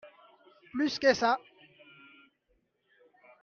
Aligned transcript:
Plus 0.71 0.97
que 0.97 1.13
ça. 1.13 1.37